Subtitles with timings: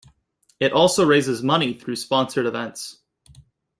[0.59, 2.97] It also raises money through sponsored events.